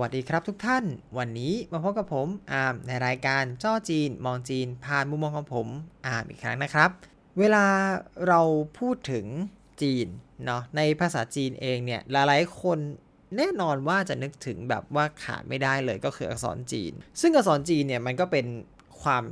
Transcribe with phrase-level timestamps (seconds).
[0.00, 0.84] วัสดีครับทุกท่าน
[1.18, 5.66] วันนี้มาพบกับผมอาร์มในรายการจ้อจีน มองจีน ผ่านมุมมองของผม
[6.06, 6.90] อาร์มอีกครั้งนะครับ
[7.38, 7.64] เวลา
[8.28, 8.40] เรา
[8.78, 9.26] พูดถึง
[9.82, 10.06] จีน
[10.44, 12.78] เนาะในภาษาจีนเองเนี่ยหลายๆคน
[13.36, 18.46] แน่นอนว่าจะนึกถึงแบบว่าขาดไม่ได้เลยก็คืออักษรจีน ซึ่งอักษรจีนเนี่ยมันก็เป็น
[19.02, 19.24] ความ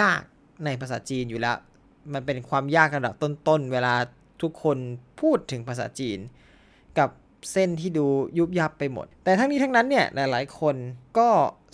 [0.00, 0.22] ยาก
[0.64, 1.56] ในภาษาจีนอยู่แล้ว
[2.14, 3.94] มันเป็นความยากระดับต้นๆ เวลา
[4.42, 4.78] ทุกคน
[5.20, 6.18] พูดถึงภาษาจีน
[6.98, 7.10] กับ
[7.52, 8.06] เส้นที่ดู
[8.38, 10.76] ยุบยับไปหมด แต่ทั้งนี้ทั้งนั้นเนี่ยหลายๆ คน
[11.18, 11.28] ก็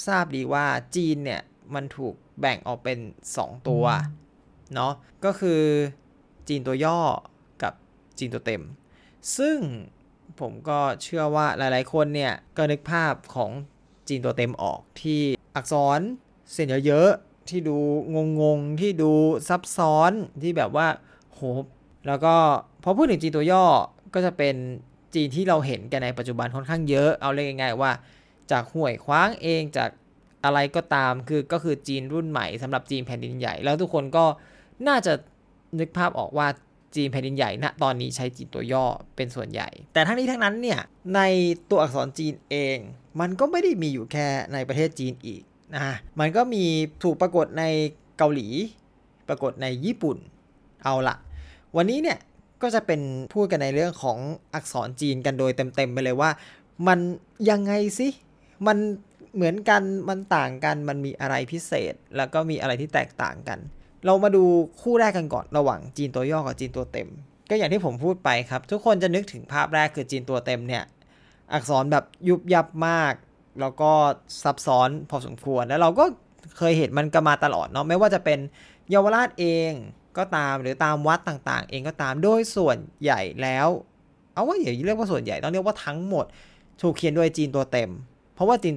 [0.07, 1.41] ทราบดีว่าจีนเนี่ย
[1.75, 2.99] มันถูกแบ่งออกเป็น
[3.33, 3.85] 2 ตัว
[4.75, 4.93] เนาะ
[5.25, 5.63] ก็คือ
[6.49, 7.01] จีนตัวย่อ
[7.63, 7.73] กับ
[8.19, 8.63] จีนตัวเต็ม
[9.39, 9.59] ซึ่ง
[10.41, 13.51] ผมก็เชื่อว่าหลายๆ คนเนี่ยก็นึกภาพของ
[14.09, 15.21] จีนตัวเต็มออกที่
[15.57, 16.01] อักษร
[16.53, 17.77] เส้นเยอะๆที่ดู
[18.41, 19.13] งงๆ ที่ดู
[19.49, 20.87] ซับซ้อนที่แบบว่า
[21.33, 21.41] โห
[22.07, 22.35] แล้วก็
[22.83, 23.65] พอพูดถึงจีนตัวย่อ
[24.15, 24.57] ก็จะเป็น
[25.15, 27.91] จีนที่เราเห็นกันในปัจจุบันค่อนข้างเยอะ เอาเรียกง่ายๆว่า
[28.51, 29.91] จากห่วยคว้างเองจาก
[30.45, 34.25] อะไรก็ตามคือก็คือจีนรุ่นใหม่สำหรับจีนแผ่นดินใหญ่ แล้วทุกคนก็
[34.89, 35.13] น่าจะ
[35.79, 36.49] นึกภาพออกว่า
[36.97, 38.85] จีนแผ่นดินใหญ่ณตอนนี้ใช้จีนตัวย่อ
[39.17, 40.81] เป็นส่วนใหญ่ แต่ทั้งนี้ทั้งนั้นเนี่ย
[41.15, 41.21] ใน
[41.71, 42.79] ตัวอักษรจีนเอง
[43.21, 45.43] มันก็ไม่ได้มีอยู่แค่ในประเทศจีนอีก
[45.75, 46.65] นะมันก็มี
[47.03, 47.65] ถูกปรากฏใน
[48.19, 48.49] เกาหลี
[49.29, 50.17] ปรากฏในญี่ปุ่น
[50.85, 51.17] เอาละ
[51.77, 52.19] วันนี้เนี่ย
[52.63, 53.01] ก็จะเป็น
[53.35, 54.19] พูดกันในเรื่องของ
[54.55, 56.31] อักษรจีนกันโดยเต็มๆไปเลยว่า
[56.87, 56.99] มัน
[57.51, 58.09] ยังไงสิ
[58.67, 58.79] มัน
[59.35, 63.59] เหมือนกันมันต่างกันมันมีอะไรพิเศษ แล้วก็มีอะไรที่แตกต่างกัน
[64.05, 64.45] เรามาดู
[64.81, 67.09] คู่แรกกันก่อนระหว่างจีนตัวย่อกับจีนตัวเต็ม
[67.51, 70.85] ก็อย่างที่ผมพูดไปครับ ทุกคนจะนึกถึงภาพแรกคือจีนตัวเต็มเนี่ย
[71.53, 73.15] อักษรแบบยุบยับมาก
[73.61, 73.91] แล้วก็
[74.43, 76.05] ซับซ้อนพอสมควรแล้วเราก็
[76.57, 78.39] เคยเห็นมันกันมาตลอดเนาะไม่ว่าจะเป็น
[78.91, 79.73] เยาวราชเอง
[80.19, 83.69] ก็ตามหรือตามวัดต่างๆ เองก็ตามโดยส่วนใหญ่แล้ว
[84.33, 86.25] เอาว่าอย่าเรียกว่าส่วนใหญ่ต้องเรียกว่าทั้งหมด
[86.83, 87.91] ถูกเขียนโดยจีนตัวเต็ม
[88.35, 88.75] เพราะว่าจีน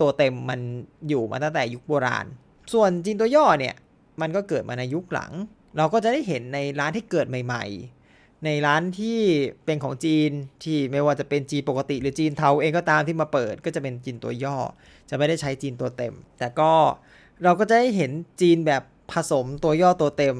[0.00, 0.60] ตัวเต็มมัน
[1.08, 2.26] อยู่มาตั้งแต่ยุคโบราณ
[2.72, 3.74] ส่วนจีนตัวย่อเนี่ย
[4.20, 5.32] มันก็เกิดมาในยุคหลัง
[5.76, 7.64] เราก็จะได้เห็นในร้านที่เกิดใหม่
[8.04, 9.18] ๆ ในร้านที่
[9.64, 10.30] เป็นของจีน
[10.64, 14.56] ที่ไม่ว่าจะเป็นจีนปกติ หรือจีนเทาเองก็ตามที่มาเปิด ก็จะเป็นจีนตัวย่อ
[15.08, 16.72] จะไม่ได้ใช้จีนตัวเต็ม แต่ก็
[17.44, 20.36] เราก็จะได้เห็นจีนแบบผสมตัวย่อตัวเต็ม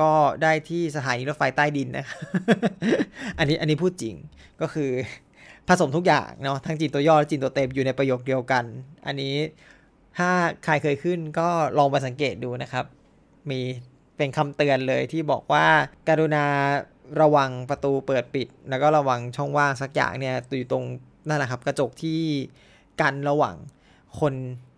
[0.00, 0.10] ก็
[0.42, 2.06] ได้ที่สถานีรถไฟใต้ดินนะ
[3.38, 4.14] อันนี้อันนี้พูดจริง
[4.60, 4.90] ก็คือ
[5.68, 8.64] ผสมทุกอย่างเนาะทั้งจีนตัวย่อและจีนตัวเต็มอยู่ในประโยคเดียวกัน
[9.06, 9.34] อันนี้
[10.18, 10.30] ถ้า
[10.64, 12.84] ใครเคยขึ้นก็ลองไปสังเกตดูนะครับ
[13.50, 13.60] มี
[14.16, 15.66] เป็นคำเตือนเลยที่บอกว่า
[16.08, 16.44] การุณา
[17.20, 20.84] ระวังประตูเปิดปิด แล้วก็ระวังช่องว่างสักอย่างเนี่ยอยู่ตรง
[21.28, 22.20] นั่นแหละครับ กระจกที่
[23.00, 23.56] กันระหว่าง
[24.20, 24.32] คน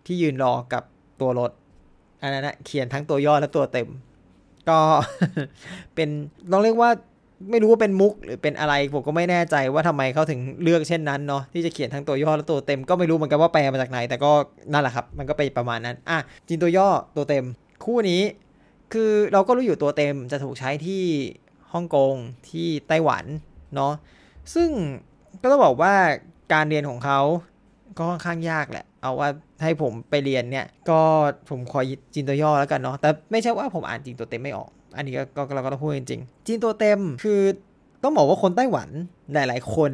[0.05, 0.83] ที่ยืนรอกับ
[1.21, 1.51] ตัวรถ
[2.21, 3.89] อันนั้นนะเขียนทั้งตัวย่อและตัวเต็ม
[4.69, 4.79] ก็
[5.95, 6.09] เป็น
[6.51, 6.89] ต้องเรียกว่า
[7.51, 14.31] ไม่รู้ว่าเป็นมุกหรือเป็นอะไรผมก็ไม่แน่ใจว่าทำไมเขาถึงเลือกเช่นนั้นเนาะที่จะเขียนทั้งตัวย่อและตัวเต็มก็ไม่รู้เหมือนกันว่าแปลมาจากไหน แต่ก็
[14.71, 16.17] นั่นแหละครับ มันก็ไปประมาณนั้นอะ
[16.47, 17.45] จีนตัวย่อตัวเต็ม
[17.85, 18.21] คู่นี้
[18.93, 21.03] คือเราก็รู้อยู่ตัวเต็มจะถูกใช้ที่
[21.73, 22.13] ฮ่องกง
[22.49, 23.25] ที่ไต้หวัน
[23.75, 23.93] เนาะ
[24.53, 24.69] ซึ่ง
[25.41, 25.93] ก็ต้องบอกว่า
[26.53, 27.19] การเรียนของเขา
[27.99, 29.29] ก็ค่อนข้างยากแหละ เอาว่า
[29.63, 31.01] ให้ผมไปเรียนเนี่ย ก็
[31.49, 31.79] ผมขอ
[32.13, 37.41] จีนตัวย่อแล้วกันเนาะ แต่ไม่ใช่ว่าผมอ่านจีนตัวเต็มไม่ออก อันนี้ก็เราก็ต้องพูดจริงจีนตัวเต็มคือ
[38.03, 38.89] ต้องบอกว่าคนไต้หวัน
[39.33, 39.91] หลาย ๆ คน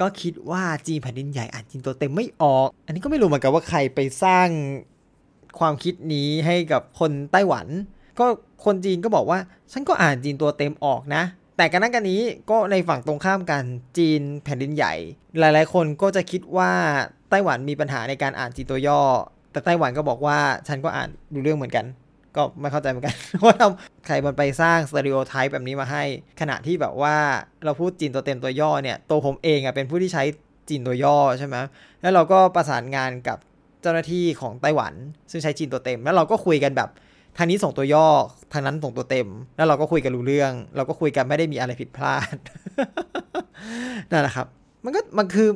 [0.00, 4.48] ก็คิดว่าจีนแผ่นดินใหญ่อ่านจีนตัวเต็มไม่ออก อันนี้ก็ไม่รู้เหมือนกันว่าใครไปสร้าง
[5.58, 7.66] ความคิดนี้ให้กับคนไต้หวัน
[8.18, 8.26] ก็
[8.64, 9.38] คนจีนก็บอกว่า
[9.72, 11.22] ฉันก็อ่านจีนตัวเต็มออกนะ
[11.56, 12.20] แต่กันนั้นกันนี้
[12.50, 13.64] ก็ในฝั่งตรงข้ามกัน
[13.98, 14.94] จีนแผ่นดินใหญ่
[15.38, 16.72] หลายๆ คนก็จะคิดว่า
[17.30, 19.00] ไต้หวันมีปัญหาในการอ่านจีนตัวย่อ
[19.52, 21.86] แต่ไต้หวันก็บอกว่าฉันก็อ่านดูเรื่องเหมือนกัน
[22.36, 23.14] ก็ไม่เข้าใจเหมือนกัน
[23.44, 26.02] ว่าทำใครมันไปสร้างสเตอริโอไทป์แบบนี้มาให้
[26.40, 27.16] ขณะที่แบบว่า
[27.64, 30.24] เราพูดจีนตัวเต็มตัวย่อเนี่ยตัวผมเองอะเป็นผู้ที่ใช้
[30.68, 31.56] จีนตัวย่อใช่ไหม
[32.02, 33.38] แล้วเราก็ประสานงานกับ
[33.82, 34.94] เจ้าหน้าที่ของไต้หวัน
[35.30, 36.88] ซึ่งใช้จีนตัวเต็ม แล้วเราก็คุยกันแบบ
[37.38, 38.06] ทางนี้ส่งตัวย่อ
[38.52, 42.36] ทางนั้นส่งตัวเต็ม แล้วเราก็คุยกันรู้เรื่อง เราก็คุยกันไม่ได้มีอะไรผิดพลาด
[44.10, 44.46] นั่นแหละครับ
[44.84, 45.48] มันก็มันคือ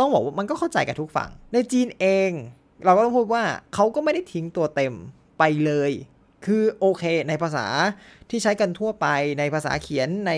[0.00, 2.30] ต้องบอกว่ามันก็เข้าใจกับทุกฝั่ง ในจีนเอง
[2.84, 3.42] เราก็ต้องพูดว่า
[3.74, 4.94] เขาก็ไม่ได้ทิ้งตัวเต็ม
[5.38, 5.92] ไปเลย
[6.46, 7.66] คือโอเค ในภาษา
[8.30, 9.06] ที่ใช้กันทั่วไป
[9.38, 10.32] ในภาษาเขียนใน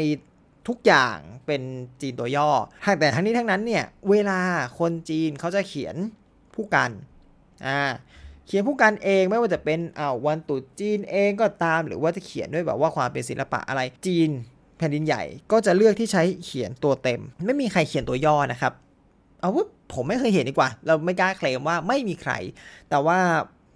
[0.68, 1.16] ทุกอย่าง
[1.46, 1.62] เป็น
[2.00, 2.50] จีนตัวย่อ
[3.00, 4.40] แต่ทั้งนี้ทั้งนั้นเนี่ย เวลา
[4.78, 5.96] คนจีนเขาจะเขียน
[6.54, 6.90] ผู้กัน
[7.66, 7.82] อ่า
[8.46, 14.30] เขียนผู้กันเองไม่ว่าจะเป็นอ้าววันตุจีนเองก็ตาม หรือว่าจะเขียนด้วยแบบว่าความเป็นศิลปะอะไรจีน
[14.78, 15.22] แผ่นดินใหญ่
[15.52, 18.72] ก็จะเลือกที่ใช้เขียนตัวเต็ม ไม่มีใครเขียนตัวย่อนะครับ
[19.42, 22.32] เอาว่าผมไม่เคยเห็นดีกว่า เราไม่กล้าเคลมว่าไม่มีใคร
[22.90, 23.18] แต่ว่า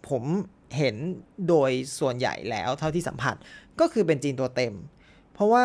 [0.08, 0.22] ผม
[0.76, 0.96] เห็น
[1.48, 3.36] โดยส่วนใหญ่แล้วเท่าที่สัมผัส
[3.80, 4.74] ก็คือเป็นจีนตัวเต็ม
[5.32, 5.64] เพราะว่า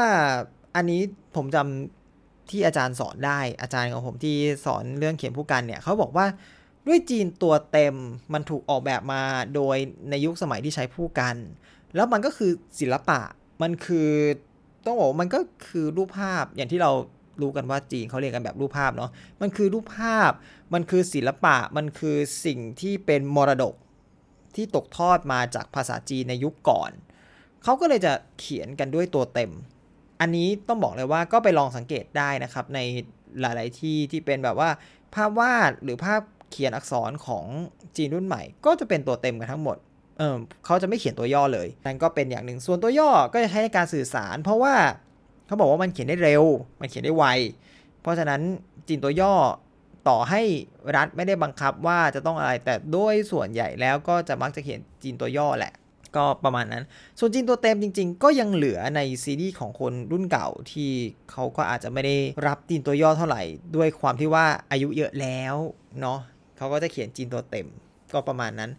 [0.75, 1.01] อันนี้
[1.35, 6.25] ผมจำที่อาจารย์สอนได้อาจารย์ของผมที่สอนเรื่องเขียนผู้กันเนี่ยเขาบอกว่า
[6.87, 7.95] ด้วยจีนตัวเต็ม
[8.33, 9.21] มันถูกออกแบบมา
[9.55, 9.77] โดย
[10.09, 11.35] ในยุคสมัยที่ใช้ผู้กัน
[11.95, 13.19] แล้วมันก็คือศิลปะ
[13.61, 14.09] มันคือ
[14.85, 16.91] ต้องบอกมันก็คือรูปภาพอย่างที่เรา
[17.41, 19.09] รู้กันว่าจีนเขาเรียนกันแบบรูปภาพเนาะ
[19.41, 20.31] มันคือรูปภาพ
[20.73, 23.75] มันคือศิลปะมันคือสิ่งที่เป็นมรดก
[24.55, 26.91] ที่ตกทอดมาจากภาษาจีนในยุคก่อน
[27.63, 29.51] เขาก็เลยจะเขียนกันด้วยตัวเต็ม
[30.21, 32.79] อันนี้ต้องบอกเลยว่าก็ไปลองสังเกตได้นะครับ ใน
[33.41, 34.69] หลาย ๆ ที่ที่เป็นแบบว่า
[35.13, 36.21] ภาพวาดหรือภาพ
[36.51, 37.45] เขียนอักษรของ
[37.97, 39.77] จีนรุ่นใหม่ ก็จะเป็นตัวเต็มกันทั้งหมด
[40.17, 44.75] เออเขาจะไม่เขียนตัวย่อเลยนั่นก็เป็นอย่างหนึ่งส่วนตัวย่อก็จะใช้ในการสื่อสาร เพราะว่า
[45.51, 46.43] เขาบอกว่ามันเขียนได้เร็ว
[46.81, 47.25] มันเขียนได้ไว
[48.01, 48.41] เพราะฉะนั้น
[48.87, 49.33] จีนตัวย่อ
[50.07, 50.41] ต่อให้
[50.95, 55.73] รัฐไม่ได้บังคับว่าจะต้องอะไรแต่โดยส่วนใหญ่แล้วก็จะมักจะเขียนจีนตัวย่อแหละ
[56.15, 56.83] ก็ประมาณนั้น
[57.19, 60.89] ส่วนจีนตัวเต็มจริง ๆ ก็ยังเหลือในซีรีส์ของคนรุ่นเก่าที่
[61.31, 62.15] เขาก็อาจจะไม่ได้
[62.47, 63.43] รับจีนตัวย่อเท่าไหร่
[63.75, 65.55] ด้วยความที่ว่าอายุเยอะแล้ว
[65.99, 66.19] เนาะ
[66.57, 67.67] เขาก็จะเขียนจีนตัวเต็ม
[68.13, 68.71] ก็ประมาณนั้น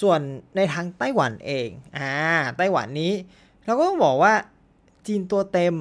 [0.00, 0.20] ส่วน
[0.56, 2.10] ในทางไต้หวันเองอ่า
[2.58, 3.12] ไต้หวันนี้
[3.66, 4.32] เราก็ต้องบอกว่า
[5.08, 5.74] จีนตัวเต็ม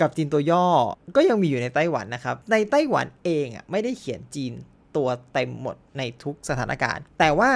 [0.00, 0.66] กับจีนตัวย่อ
[1.16, 4.52] ก็ยังมีอยู่ในไต้หวันนะครับ ในไต้หวันเองอะไม่ได้เขียนจีน
[4.96, 7.52] ตัวเต็มหมดในทุกสถานการณ์ แต่ว่า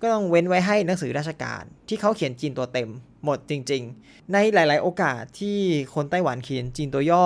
[0.00, 2.88] ก็ต้องเว้นไว้ให้หนังสือราชการ ที่เขาเขียนจีนตัวเต็ม
[3.24, 5.58] หมดจริง ๆ ในหลาย ๆ โอกาสที่
[5.94, 7.24] คนไต้หวันเขียนจีนตัวย่อ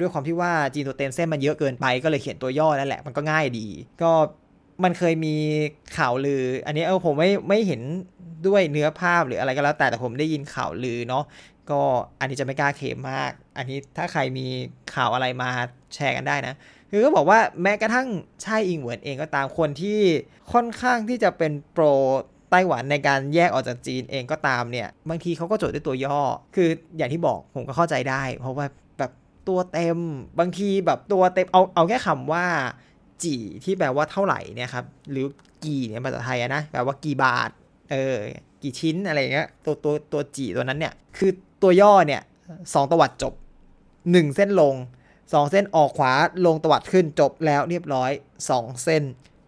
[0.00, 3.66] ด้วยความที่ว่าจีนตัวเต็มเส้นมันเยอะเกินไป ก็เลยเขียนตัวย่อนั่นแหละมันก็ง่ายดี
[4.02, 4.12] ก็
[4.84, 5.34] มันเคยมี
[5.96, 7.80] ข่าวลือ อันนี้เออผมไม่ไม่เห็น
[8.46, 11.24] ด้วยเนื้อภาพหรืออะไรก็แล้วแต่แต่ผมได้ยินข่าวลือเนาะ
[11.70, 11.82] ก็
[12.20, 14.46] อันนี้จะไม่กล้าเคมมาก อันนี้ถ้าใครมี
[14.94, 15.50] ข่าวอะไรมา
[15.94, 16.54] แชร์กันได้นะ
[16.90, 18.08] คือก็บอกว่าแม้กระทั่ง
[18.44, 20.00] ชายอิงเหวินเองก็ตามคนที่
[20.52, 21.84] ค่อนข้างที่จะเป็นโปร
[22.50, 26.18] ไต้หวันในการแยกออกจากจีนเองก็ตามเนี่ย บางทีเขาก็จดด้วยตัวย่อ
[26.54, 28.66] คืออย่างที่บอกผมก็เข้าใจได้ เพราะว่า
[28.98, 29.12] แบบ
[29.48, 29.98] ตัวเต็ม
[30.38, 32.44] บางทีแบบตัวเต็มเอาเอาแค่คำว่า
[33.24, 35.26] จีที่แปลว่าเท่าไหร่เนี่ยครับหรือ
[35.64, 37.50] กี่เนี่ยภาษาไทยนะแปลว่ากี่บาท
[37.90, 38.16] เออ
[38.64, 41.30] กี่ชิ้นอะไรเงี้ยตัวตัวตัวจีตัวนั้นเนี่ย คือ
[41.62, 42.22] ตัวย่อเนี่ย
[42.74, 43.32] สองตวัดจบ
[44.10, 44.74] หนึ่งเส้นลง
[45.32, 46.12] สองเส้นออกขวา
[46.46, 48.10] ลงตวัดขึ้นจบแล้วเรียบร้อย
[48.50, 49.02] สองเส้น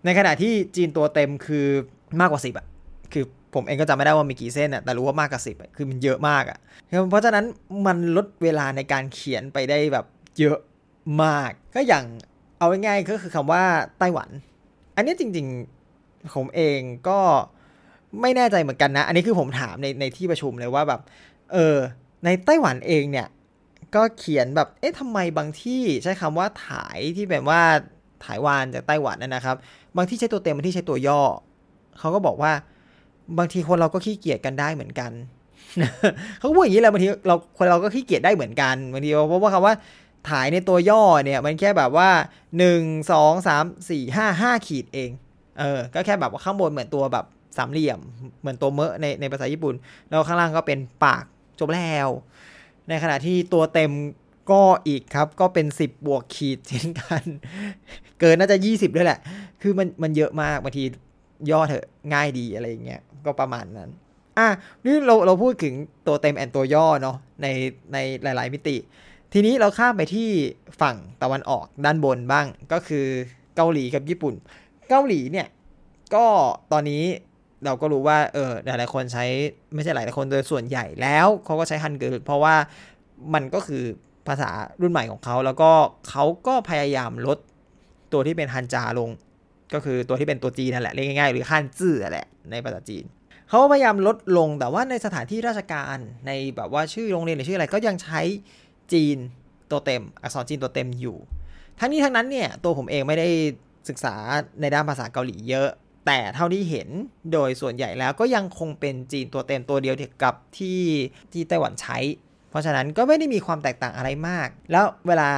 [0.05, 1.67] ในขณะที่จีนตัวเต็มคือ
[2.21, 2.67] มากกว่าสิบอะ
[3.13, 3.25] คือ
[3.55, 6.59] ผมเองก็จำไม่ได้ว่ามีกี่เส้นอะแต่รู้ว่ามากกว่าสิบคือมันเยอะมากอะ
[7.11, 7.45] เพราะฉะนั้น
[7.87, 10.07] มันลดเวลาในการเขียนไปได้แบบ
[10.39, 10.59] เยอะ
[11.23, 12.05] มาก ก็อย่าง
[12.59, 13.63] เอาง่ายๆก็คือคำว่า
[13.99, 14.29] ไต้หวัน
[14.97, 16.79] อันนี้จริงๆผมเอง
[17.09, 17.19] ก็
[18.23, 21.01] ไม่แน่ใจเหมือนกันนะ อันนี้คือผมถามในในที่ประชุมเลยว่าแบบ
[21.53, 21.77] เออ
[22.25, 23.27] ในไต้หวันเองเนี่ย
[23.95, 27.61] ก็เขียนแบบ เอ๊ะทำไมบางที่ใช้คำว่าถ่ายที่แบบว่า
[28.25, 29.57] ถ่ายวานจากไต้หวันนะครับ
[29.97, 31.21] บางที่ใช้ตัวเต็มบางที่ใช้ตัวย่อ
[31.99, 32.53] เขาก็บอกว่า
[33.39, 35.13] บางทีคนเราก็ขี้เกียจกันได้เหมือนกัน
[36.39, 39.75] เขาพูดอย่างนี้แหละบางทีเราคนเราก็ขี้เกียจได้เหมือนกัน บางทีเพราะว่าคำว่า
[40.29, 42.09] ถ่ายในตัวย่อเนี่ย มันแค่แบบว่า
[42.59, 45.11] 1 2 3 4 5 5ขีดเอง
[45.59, 47.25] เออ ก็แค่แบบว่าข้างบนเหมือนตัวแบบ
[47.59, 48.01] สามเหลี่ยม
[48.41, 49.75] เหมือนตัวเมอะในในภาษาญี่ปุ่น
[50.09, 51.25] แล้วข้างล่างก็เป็นปาก
[51.59, 52.09] จบแล้ว
[52.89, 53.93] ในขณะที่ตัวเต็ม
[54.51, 57.25] ก็อีกครับก็เป็น 10 บวกขีดเช่นกัน
[58.21, 59.21] เกินน่าจะ 20 ด้วยแหละ
[59.63, 60.85] คือมันมันเยอะมากบางที
[61.51, 63.91] ย่อเถอะง่ายดีอะไรอย่างเงี้ยก็ประมาณนั้น
[64.39, 64.49] อะ
[64.85, 65.75] นี่เราเราพูดถึง
[66.07, 67.47] ตัวเต็ม and ตัวย่อเนาะใน
[67.93, 68.77] ในหลาย ๆ มิติ
[69.33, 70.29] ทีนี้เราข้ามไปที่
[70.81, 73.07] ฝั่งตะวันออกด้านบนบ้างก็คือ
[73.57, 74.35] เกาหลีกับญี่ปุ่น
[74.89, 75.49] เกาหลีเนี่ย
[76.15, 76.27] ก็
[76.73, 77.05] ตอนนี้
[77.65, 79.25] เราก็รู้ว่าเออหลายๆคนใช้
[79.75, 82.55] ไม่ใช่หลายๆคนโดยส่วนใหญ่แล้วเขาก็ใช้ฮันเกิลเพราะว่า
[83.35, 83.85] มันก็คือ
[84.29, 85.71] ภาษารุ่นใหม่ของเขาแล้วก็
[86.09, 87.39] เขาก็พยายามลด
[88.13, 89.11] ตัวที่เป็นฮันจาลง
[89.75, 93.05] ก็คือตัวที่เป็นตัวจีนนั่นแหละเรียกง่ายๆหรือฮันจื้อแหละในภาษาจีน
[93.49, 98.21] เขาพยายามลดลงแต่ว่าในสถานที่ราชการในแบบว่าชื่อโรงเรียนหรือชื่ออะไรก็ยังใช้
[98.93, 99.17] จีน
[99.71, 101.17] ตัวเต็ม อักษรจีนตัวเต็มอยู่
[101.81, 103.29] ทั้งนี้ทั้งนั้นเนี่ยตัวผมเองไม่ได้
[103.89, 104.15] ศึกษา
[104.61, 105.69] ในด้านภาษาเกาหลีเยอะ
[106.07, 106.89] แต่เท่าที่เห็น
[107.33, 110.81] โดยส่วนใหญ่แล้วก็ยังคงเป็นจีนตัวเต็มตัวเดียวกับที่
[111.33, 111.99] ที่ไต้หวันใช้
[112.51, 115.31] เพราะฉะนั้นก็ไม่ได้มีความแตกต่างอะไรมาก แล้วเวลา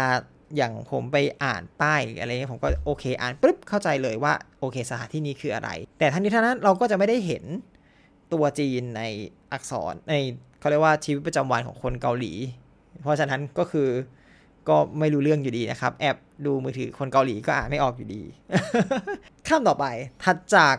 [0.56, 7.44] อย่างผมไปอ่านป้ายอะไรเงี้ยผมก็โอเค อ่านปุ๊บเข้าใจเลยว่าโอเคสถานที่นี้คืออะไร แต่ทั้งนี้ทั้งนั้นเราก็จะไม่ได้เห็น
[8.32, 9.02] ตัวจีนใน
[9.52, 10.14] อักษรใน
[10.60, 12.32] เขาเรียกว่าชีวิตประจำวันของคนเกาหลี
[13.02, 13.88] เพราะฉะนั้นก็คือ
[14.68, 18.22] ก็ไม่รู้เรื่องอยู่ดีนะครับ แอบดูมือถือคนเกาหลีก็อ่านไม่ออกอยู่ดี
[19.46, 19.84] ข้ามต่อไป
[20.24, 20.76] ถัดจาก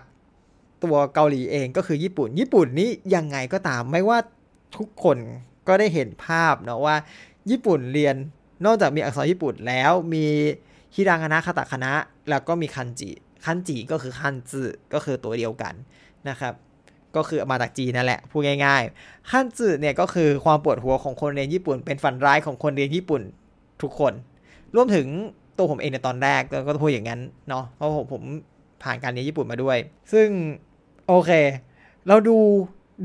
[0.84, 4.18] ตัวเกาหลีเองก็คือญี่ปุ่น ญี่ปุ่นนี้ยังไงก็ตามไม่ว่า
[4.78, 5.18] ทุกคน
[5.68, 6.96] ก็ได้เห็นภาพเนาะว่า
[7.50, 8.16] ญี่ปุ่นเรียน
[8.66, 10.26] นอกจากมีอักษรญี่ปุ่นแล้วมี
[10.96, 11.92] ฮิรังคณะคาตาคณะ
[12.30, 13.10] แล้วก็มีคันจิ
[13.46, 15.74] คันจิก็คือคันจืก็คือตัวเดียวกัน
[16.30, 16.54] นะครับ
[17.16, 23.22] ก็คือมาจากจีนนั่นแหละพูดง่ายๆขั้นจืเนี่ยก็คือความปวดหัวของคนเรียนญี่ปุ่น เป็นฝันร้ายของคนเรียนญี่ปุ่น
[23.82, 24.14] ทุกคน
[24.76, 25.08] รวมถึง
[25.58, 28.24] ตัวผมเองในตอนแรกก็พูดอย่างนั้นเนาะเพราะผมผม
[28.84, 29.78] ผ่านการเรียนญี่ปุ่นมาด้วย
[30.14, 30.28] ซึ่ง
[31.08, 31.32] โอเค
[32.08, 32.38] เราดู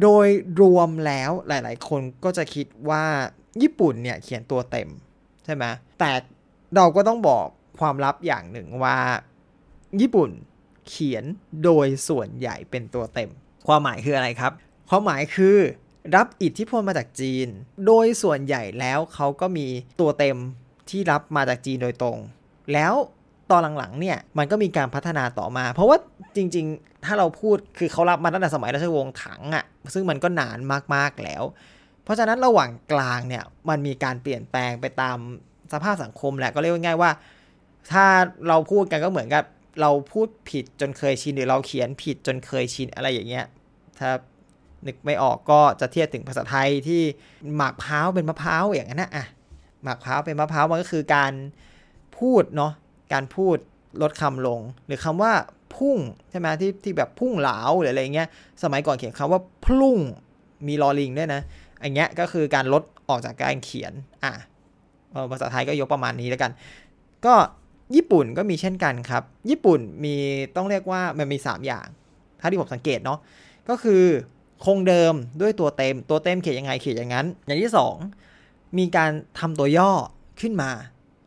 [0.03, 0.27] โดย
[0.61, 3.05] รวมแล้วหลาย ๆ คนก็จะคิดว่า
[3.63, 4.89] ญี่ปุ่นเนี่ยเขียนตัวเต็ม
[5.45, 5.65] ใช่ไหม
[5.99, 6.11] แต่
[6.77, 7.47] เราก็ต้องบอก
[7.81, 8.99] ความลับอย่างหนึ่งว่า
[10.01, 10.31] ญี่ปุ่น
[10.89, 11.25] เขียน
[11.65, 13.31] โดยส่วนใหญ่เป็นตัวเต็ม
[13.67, 14.53] ความหมายคืออะไรครับ
[14.91, 15.57] ความหมายคือ
[16.17, 17.49] รับอิทธิพลมาจากจีน
[17.87, 19.67] โดยส่วนใหญ่แล้วเขาก็มี
[20.01, 20.37] ตัวเต็ม
[20.91, 22.19] ที่รับมาจากจีนโดยตรง
[22.73, 22.95] แล้ว
[23.51, 25.99] ตอนหลังๆเนี่ยมันก็มีการพัฒนาต่อมา เพราะว่า
[26.37, 29.65] จริง ๆ ถ้าเราพูดคือเขารับมาตั้งแต่สมัยราชวงศ์ถังอะ่ะ
[29.95, 30.59] ซึ่งมันก็นาน
[30.95, 31.43] มากๆแล้ว
[32.05, 35.19] เพราะฉะนั้นระหว่างกลางเนี่ยมันมีการเปลี่ยนแปลงไปตาม
[35.73, 37.11] สภาพสังคมแหละก็เรียกง่ายๆว่า
[37.93, 38.05] ถ้า
[38.49, 39.45] เราพูดกันก็เหมือนกับ
[39.81, 43.47] เราพูดผิดจนเคยชินหรือเราเขียนผิดจนเคยชินอะไรอย่างเงี้ย
[43.99, 44.11] ถ้า
[44.87, 47.03] นึกไม่ออกก็จะเทียบถึงภาษาไทยที่
[47.57, 49.27] หมากพร้าวเป็นมะพร้าวอย่างนั้นนะอะ
[49.85, 51.33] หมากพร้าวเป็นมะพร้าวมันก็คือการ
[52.19, 52.73] พูดเนาะ
[53.13, 53.57] การพูด
[54.03, 55.33] ลดคำลง หรือคำว่า
[55.77, 55.99] พุ่ง
[56.31, 58.29] ใช่ไหมที่ที่แบบพุ่งเหลาหรืออะไรเงี้ย
[58.63, 59.99] สมัยก่อนเขียนคำว่าพุ่ง
[60.67, 61.41] มีลอลิงด้วยนะ
[61.83, 63.93] อันเงี้ยก็คือการลดออกจากการเขียน
[64.25, 64.33] อะ
[65.31, 66.51] ภาษาไทยก็ยกประมาณนี้แล้วกัน
[67.27, 67.35] ก็
[67.97, 70.15] ญี่ปุ่นก็มีเช่นกันครับ ญี่ปุ่นมี
[70.57, 71.87] ต้องเรียกว่ามันมี 3 อย่าง
[72.41, 73.19] ถ้าที่ผมสังเกตเนาะ
[73.69, 74.05] ก็คือ
[74.65, 78.34] คงเดิมด้วยตัวเต็มตัวเต็มเขียนยังไงเขียนอย่างนั้น อย่างที่ 2
[78.79, 79.91] มีการทำตัวย่อ
[80.41, 80.71] ขึ้นมา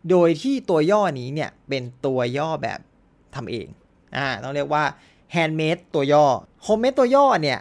[0.10, 2.80] โดยที่ตัวย่อนี้เนี่ยเป็นตัวย่อแบบ
[3.36, 3.68] ทำเอง
[4.16, 4.84] อ่าต้องเรียกว่า
[5.36, 6.25] handmade ตัวย่อ
[6.66, 7.60] homemade ตัวย่อเนี่ย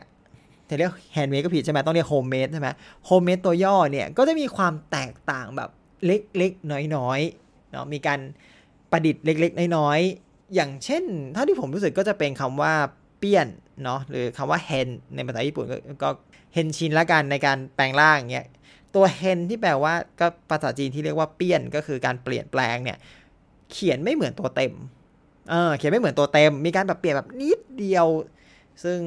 [0.68, 2.68] จะเรียก handmade ก็ผิดใช่ไหมต้องเรียก homemade ใช่ไหม
[3.08, 5.70] homemade ตัวย่อเนี่ยก็จะมีความแตกต่างแบบ
[6.06, 8.20] เล็กๆ น้อยๆเนาะมีการ
[8.90, 11.02] ประดิษฐ์เล็กๆ น้อยๆ อย่างเช่น
[11.34, 12.72] ถ้าที่ผมรู้สึกก็จะเป็นคำว่า
[13.18, 13.48] เปี้ยน
[13.84, 15.66] เนาะหรือคำว่าเฮนในภาษาญี่ปุ่น
[16.04, 16.08] ก็
[16.54, 18.46] เฮนชินละกันในการแปลงร่างอย่างเงี้ย
[18.96, 22.98] ตัวเฮนที่แปลว่าก็ภาษาจีนที่เรียกว่าเปี้ยนก็คือการเปลี่ยนแปลงเนี่ย
[23.72, 24.72] เขียนไม่เหมือนตัวเต็ม
[25.50, 28.06] เออเขียนไม่เหมือนตัวเต็ม มีการแบบเปลี่ยนแบบนิดเดียว
[28.84, 28.98] ซึ่ง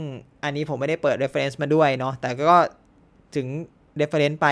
[0.43, 2.57] อันนี้ผมไม่ได้เปิด reference มาด้วยเนาะแต่ก็
[3.35, 3.47] ถึง
[3.99, 4.47] reference ไป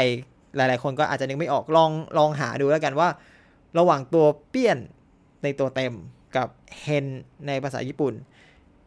[0.56, 3.10] หลาย ๆ คนก็อาจจะนึกไม่ออกลองลองหาดูแล้วกันว่า
[3.78, 4.78] ระหว่างตัวเปี้ยน
[5.44, 5.94] ในตัวเต็ม
[6.36, 6.48] กับ
[6.82, 7.06] เฮน
[7.48, 8.14] ในภาษาญี่ปุ่น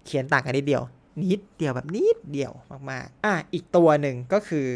[0.07, 0.83] เขียนต่างกันนิดเดียว
[1.23, 2.52] นิดเดียวแบบนิดเดียว
[2.90, 4.66] มาก ๆ อะอีกตัวหนึ่งก็คือ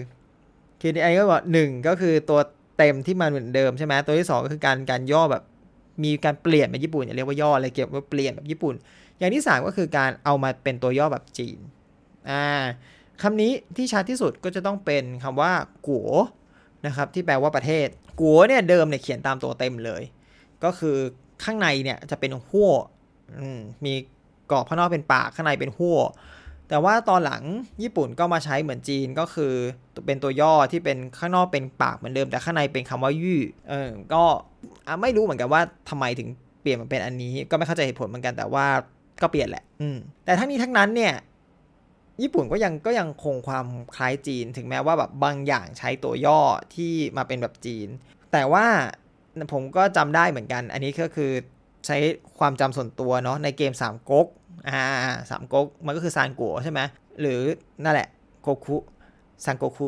[0.87, 2.41] คืออันนี้ก็บอกหนึ่งก็คือตัว
[2.79, 5.45] เต็มที่มันเหมือนเดิมใช่ไหมตัวที่สองก็คือการการย่อแบบ
[6.05, 8.75] มีการเปลี่ยนแบบญี่ปุ่นอย่าเรียกว่าย่ออะไรเกี่ยวกับเปลี่ยนแบบญี่ปุ่น
[9.19, 11.59] อย่างที่สามก็คือการเอามาเป็นตัวย่อแบบจีน
[12.31, 12.47] อ่า
[13.23, 15.53] คำนี้ที่ชัดที่สุดก็จะต้องเป็นคำว่า
[15.87, 16.11] กัว
[16.87, 17.87] นะครับที่แปลว่าประเทศ
[18.21, 20.03] กัวเนี่ยเดิมเนี่ยเขียนตามตัวเต็มเลย
[20.65, 20.97] ก็คือ
[21.45, 22.73] ข้างในเนี่ยจะเป็นหัว
[23.85, 23.95] มี
[24.51, 25.99] กรอบข้างนอกเป็นปากข้างในเป็นหัว
[26.75, 27.43] แต่ว่าตอนหลัง
[27.83, 29.55] ญี่ปุ่นก็มาใช้เหมือนจีนก็คือ
[30.07, 34.23] เป็นตัวย่อที่เป็นข้างนอกเป็นปากเหมือนเดิม แต่ข้างในเป็นคำว่ายู่เออก็
[35.01, 36.29] ไม่รู้เหมือนกันว่าทำไมถึง
[36.61, 38.67] เปลี่ยนมาเป็นอันนี้ ก็ไม่เข้าใจเหตุผลเหมือนกันแต่ว่า
[39.23, 41.15] ก็เปลี่ยนแหละ อืมแต่ทั้งนี้ทั้งนั้นเนี่ย
[42.23, 43.67] ญี่ปุ่นก็ยังก็ยังคงความ
[43.97, 46.41] คล้ายจีน ถึงแม้ว่าแบบบางอย่างใช้ตัวย่อ
[46.75, 47.89] ที่มาเป็นแบบจีน
[48.33, 48.67] แต่ว่า
[49.53, 51.31] ผมก็จำได้เหมือนกัน อันนี้ก็คือ
[51.87, 51.97] ใช้
[52.39, 54.27] ความจำส่วนตัวเนาะในเกมสามก๊ก
[54.69, 54.81] อ่า
[55.31, 56.81] สามก๊กมันก็คือซานกัวใช่ไหม
[57.21, 57.41] หรือ
[57.85, 58.09] นั่นแหละ
[58.43, 58.77] โกคุ
[59.45, 59.87] ซานโกคุ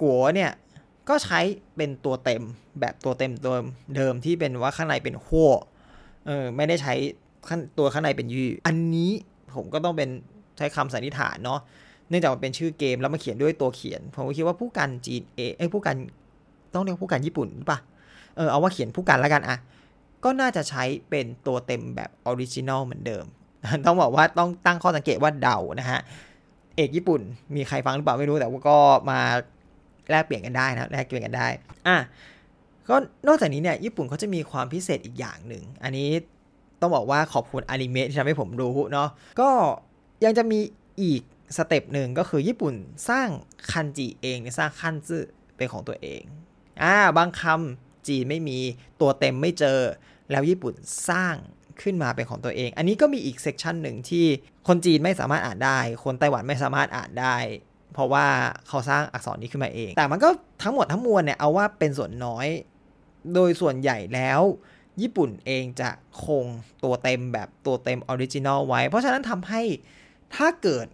[0.00, 0.50] กัวเนี่ย
[1.08, 1.40] ก็ใช้
[1.76, 2.42] เป็นตัวเต็ม
[2.80, 3.64] แบบตัวเต็มเดิม
[3.96, 5.52] เดิมที่เป็นว่าข้างในเป็นหัว
[6.26, 6.94] เออไม่ได้ใช้
[7.78, 9.10] ตัวข้างในเป็นยือันนี้
[9.54, 10.08] ผมก็ต้องเป็น
[10.56, 11.60] ใช้คำสันนิษฐานเนาะ
[12.08, 15.96] เนื่องจากมันเป็นชื่อเกมแล้วมาเขียนด้วยตัวเขียน ผมก็คิดว่าพู่กันจีนเอ้ยพู่กัน
[16.74, 17.78] ต้องเรียกพู่กันญี่ปุ่นป่ะ
[18.36, 19.56] เออเอาว่าเขียนพู่กันแล้วกันอะ
[20.24, 23.24] ก็น่าจะใช้เป็นตัวเต็มแบบ original เหมือนเดิม
[23.86, 26.00] ต้องบอกว่าต้องตั้งข้อสังเกตว่าเดานะฮะ
[26.76, 27.20] เอกญี่ปุ่น
[27.56, 28.78] มีใครฟังหรือเปล่าไม่รู้แต่ว่าก็
[29.10, 29.20] มา
[30.10, 31.46] แลกเปลี่ยนกันได้นะแลกเปลี่ยนกันได้
[31.86, 31.96] อะ
[32.88, 32.96] ก็
[33.28, 36.08] นอกจากนี้เนี่ยญี่ปุ่นเขาจะมีความพิเศษอีกอย่างหนึ่ง อันนี้
[36.80, 39.08] ต้องบอกว่าขอบคุณอนิเมะที่ทำให้ผมรู้เนาะ
[39.40, 39.50] ก็
[40.24, 40.60] ยังจะมี
[41.02, 41.22] อีก
[41.56, 42.74] step หนึ่งก็คือญี่ปุ่น
[43.08, 43.28] สร้าง
[43.72, 45.24] คันจิเองสร้างคันจื้อ
[45.56, 46.22] เป็นของตัวเอง
[46.82, 48.58] อ่าบางคำจีนไม่มี
[49.00, 49.78] ตัวเต็มไม่เจอ
[50.30, 50.74] แล้วญี่ปุ่น
[51.08, 51.34] สร้าง
[51.82, 54.24] ขึ้นมาเป็นของตัวเอง อันนี้ก็มีอีก section หนึ่งที่
[54.68, 57.36] คนจีนไม่สามารถอ่านได้ คนไต้หวันไม่สามารถอ่านได้
[57.94, 58.26] เพราะว่า
[58.68, 60.28] เขาสร้างอักษรนี้ขึ้นมาเอง แต่มันก็
[60.62, 62.46] ทั้งหมดทั้งมวลเนี่ยเอาว่าเป็นส่วนน้อย
[63.34, 64.40] โดยส่วนใหญ่แล้ว
[65.02, 65.90] ญี่ปุ่นเองจะ
[66.24, 66.44] คง
[66.84, 69.62] ตัวเต็มแบบตัวเต็ม original ไว้ เพราะฉะนั้นทำให้
[70.36, 70.86] ถ้าเกิด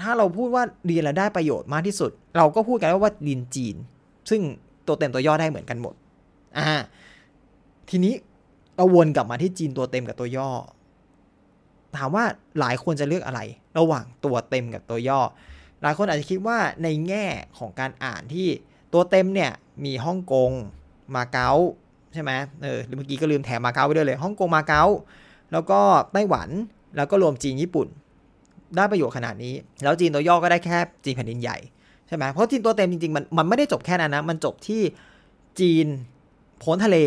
[0.00, 3.76] ถ้าเราพูดว่าเรียนแล้วได้ประโยชน์มากที่สุด เราก็พูดกันว่าเรียนจีน
[4.30, 4.40] ซึ่ง
[4.86, 5.94] ตัวเต็มตัวย่อได้เหมือนกันหมด
[6.58, 6.68] อ่า
[7.90, 8.14] ทีนี้
[8.78, 10.50] เราวนกลับมาที่จีนตัวเต็มกับตัวย่อ
[11.96, 12.24] ถามว่า
[12.60, 13.40] หลายคนจะเลือกอะไร
[13.78, 15.20] ระหว่างตัวเต็มกับตัวย่อ
[15.82, 17.26] หลายคนอาจจะคิดว่าในแง่
[17.58, 18.48] ของการอ่านที่
[18.92, 19.50] ตัวเต็มเนี่ย
[19.84, 20.50] มีฮ่องกง
[21.14, 21.50] มาเก๊า
[22.14, 22.30] ใช่ไหม
[22.62, 24.84] เออเมื่อกี้ก็ลืมแถมมาเก๊าไปด้วยเลยฮ่องกงมาเก๊า
[25.52, 25.80] แล้วก็
[26.12, 26.48] ไต้หวัน
[26.96, 27.86] แล้วก็รวมจีนญี่ปุ่น
[28.76, 31.58] ได้ประโยชน์ขนาดนี้ แล้วจีนตัวย่อก็ได้แค่จีนแผ่นดินใหญ่
[32.06, 34.82] ใช่ไหมเพราะจีนตัวเต็มจริงๆมันมันไม่ได้จบแค่นั้นนะ มันจบที่
[35.60, 35.86] จีน
[36.62, 36.98] พ้นทะเล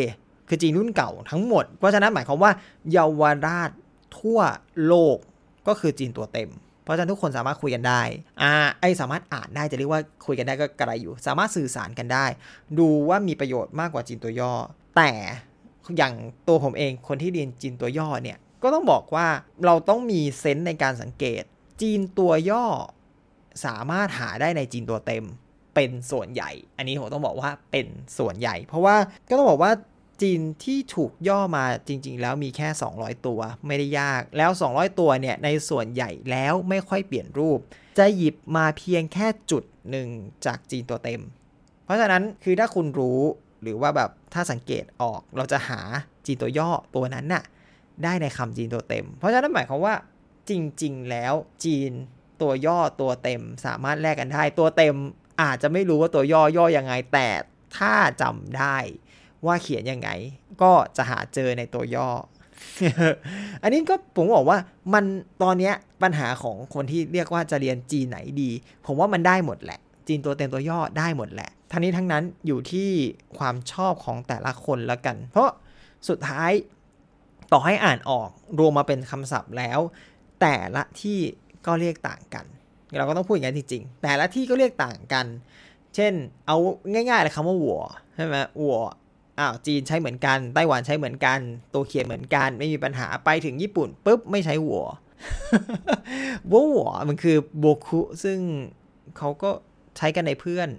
[0.53, 2.51] คือจีนรุ่นเก่าทั้งหมด เพราะฉะนั้นหมายความว่า
[2.91, 3.71] เยาวราช
[4.19, 4.39] ทั่ว
[4.87, 5.17] โลก
[5.67, 6.49] ก็คือจีนตัวเต็ม
[6.83, 8.01] เพราะฉะนั้นทุกคนสามารถคุยกันได้
[8.41, 12.25] อ่าไอสามารถอ่านได้จะเรียกว่าคุยกันได้ก็กระไรอยู่ สามารถสื่อสารกันได้
[12.79, 14.53] ดูว่ามีประโยชน์มากกว่าจีนตัวย่อ
[14.97, 15.11] แต่
[15.97, 16.13] อย่าง
[16.47, 19.27] ตัวผมเองคนที่เรียนจีนตัวย่อเนี่ยก็ต้องบอกว่า
[19.65, 21.43] เราต้องมีเซนส์ในการสังเกต
[21.81, 22.65] จีนตัวย่อ
[23.65, 25.25] สามารถหาได้ในจีนตัวเต็ม
[25.75, 27.85] เป็นส่วนใหญ่ อันนี้ผมต้องบอกว่าเป็น
[28.17, 28.95] ส่วนใหญ่ เพราะว่า
[29.29, 29.71] ก็ต้องบอกว่า
[30.21, 37.59] จีนที่ถูกย่อมาจริง ๆ แล้วมีแค่ 200 ตัวไม่ได้ยาก แล้ว 200 ตัวเนี่ยในส่วนใหญ่แล้วไม่ค่อยเปลี่ยนรูป
[37.99, 40.07] จะหยิบมาเพียงแค่จุดหนึ่ง
[40.45, 41.21] จากจีนตัวเต็ม
[41.85, 43.21] เพราะฉะนั้นคือถ้าคุณรู้
[43.61, 45.79] หรือว่าแบบถ้าสังเกตออกเราจะหา
[46.25, 47.43] จีนตัวย่อตัวนั้นน่ะ
[48.03, 49.95] ได้ในคำจีนตัวเต็ม เพราะฉะนั้นหมายความว่า
[50.49, 50.51] จ
[50.83, 51.33] ริง ๆ แล้ว
[51.65, 51.91] จีน
[52.41, 54.95] ตัวย่อตัวเต็ม สามารถแลกกันได้ตัวเต็ม
[55.41, 57.27] อาจจะไม่รู้ว่าตัวย่อย่อยังไงแต่
[57.77, 58.77] ถ้าจำได้
[59.45, 60.09] ว่าเขียนยังไง
[60.61, 62.09] ก็จะหาเจอในตัวย่อ
[63.63, 64.57] อันนี้ก็ผมบอกว่า
[64.93, 65.03] มัน
[65.43, 65.71] ตอนนี้
[66.03, 68.49] ปัญหาของคนที่เรียกว่าจะเรียนจีนไหนดี
[68.85, 72.89] ผมว่ามันได้หมดแหละ จีนตัวเต็มตัวย่อได้หมดแหละทั้งนี้ทั้งนั้นอยู่ที่
[73.37, 75.49] ความชอบของแต่ละคนแล้วกัน เพราะ
[76.09, 76.51] สุดท้าย
[77.51, 78.29] ต่อให้อ่านออก
[78.59, 79.79] รวมมาเป็นคำศัพท์แล้ว
[80.41, 81.19] แต่ละที่
[81.65, 82.45] ก็เรียกต่างกัน
[82.97, 85.25] เราก็ต้องพูดอย่างนั้จริงๆ แต่ละที่ก็เรียกต่างกัน
[85.95, 86.13] เช่น
[86.47, 86.57] เอา
[86.91, 87.79] ง่ายๆเลยคำว่าหัว
[88.15, 88.77] ใช่ไหมหัว
[89.41, 91.39] อ้าวจีนใช้เหมือนกัน ไต้หวันใช้เหมือนกัน
[91.73, 94.83] ตัวเขียนเหมือนกัน ไม่มีปัญหาไปถึงญี่ปุ่นปุ๊บไม่ใช้หัว
[96.49, 98.39] หัวหัวมันคือโบคุซึ่ง
[99.17, 99.49] เขาก็
[99.97, 100.69] ใช้กันในเพื่อน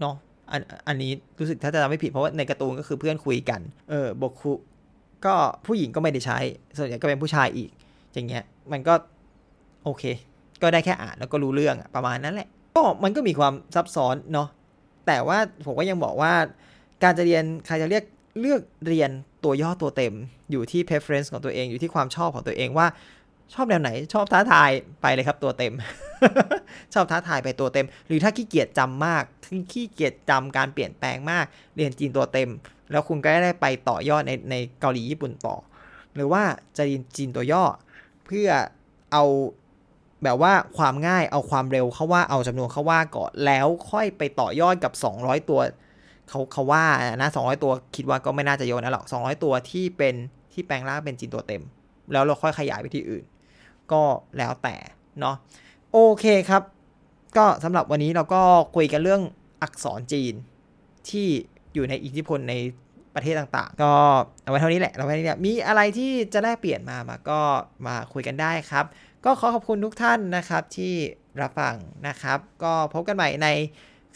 [0.00, 0.14] เนาะ
[0.50, 4.52] อันอันนี้รู้สึกถ้าจะจำไม่ผิดเพราะว่าในการ์ตูนก็คือเพื่อนคุยกัน เออโบคุ
[5.24, 5.34] ก็
[5.66, 6.38] ผู้หญิงก็ไม่ได้ใช้
[6.78, 7.70] ส่วนใหญ่ก็เป็นผู้ชายอีก
[8.12, 8.94] อย่างเงี้ย มันก็
[9.84, 10.04] โอเค
[10.62, 14.48] ก็ได้แค่อ่านแล้วก็รู้เรื่องประมาณนั้นแหละ ก็มันก็มีความซับซ้อนเนาะ
[15.06, 16.32] แต่ว่าผมก็ยังบอกว่า
[17.04, 18.04] การจะเรียนใครจะเรียก
[18.40, 19.10] เลือกเรียน
[19.44, 20.14] ตัวย่อตัวเต็ม
[20.50, 22.86] อยู่ที่ preference ของตัวเองอยู่ที่ความชอบของตัวเองว่า
[23.54, 24.70] ชอบแนวไหน ชอบท้าทาย
[25.02, 25.72] ไปเลยครับตัวเต็ม
[26.94, 29.22] ชอบท้าทายไปตัวเต็ม หรือถ้าขี้เกียจจำมาก
[29.72, 31.44] ขี้เกียจจำการเปลี่ยนแปลงมาก
[31.76, 32.50] เรียนจีนตัวเต็ม
[32.90, 35.56] แล้วคุณก็ได้ไปต่อยอดในในเกาหลีญี่ปุ่นต่อ
[36.14, 36.42] หรือว่า
[36.76, 37.64] จะเรียนจีนตัวย่อ
[38.26, 38.48] เพื่อ
[39.12, 39.24] เอา
[40.24, 45.60] แบบว่าความง่ายเอาความเร็วเข้าว่าเอาจำนวนเข้าว่าก่อนแล้วค่อยไปต่อยอดกับ 200 ตัว
[46.28, 46.84] เขาเขาว่า
[47.16, 50.14] นะ200ตัวคิดว่าก็ไม่น่าจะโยนนะหรอก200ตัวที่เป็น
[50.52, 51.62] ที่แปลงร่างเป็นจีนตัวเต็ม
[52.12, 53.24] แล้วเราค่อยขยายไปที่อื่น
[53.92, 54.02] ก็
[54.38, 54.76] แล้วแต่
[55.20, 55.36] เนาะ
[55.92, 56.62] โอเคครับ
[57.36, 58.42] ก็สำหรับวันนี้เราก็
[58.76, 59.22] คุยกันเรื่อง
[59.62, 60.34] อักษรจีน
[61.08, 61.28] ที่
[61.74, 62.54] อยู่ในอิทธิพลใน
[63.14, 63.92] ประเทศต่างๆ ก็
[64.42, 67.40] เอาไว้เท่านี้แหละเราไว้เนี้มีอะไรที่จะแลกเปลี่ยนมามาก็
[67.86, 68.84] มาคุยกันได้ครับ
[69.24, 70.94] ก็ขอขอบคุณทุกท่านนะครับที่
[71.40, 71.74] รับฟัง
[72.08, 73.48] นะครับ ก็พบกันใหม่ใน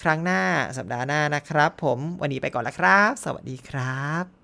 [0.03, 0.43] ครั้งหน้า
[0.77, 4.38] สัปดาห์หน้านะครับ ผมวันนี้ไปก่อนละครับ สวัสดีครับ